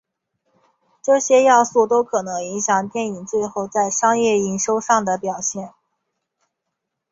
[1.03, 5.75] 这些要素都可能影响电影最后在商业营收上的表现。